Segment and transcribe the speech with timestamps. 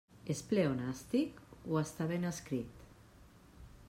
[0.33, 1.37] És pleonàstic
[1.75, 2.85] o està ben escrit?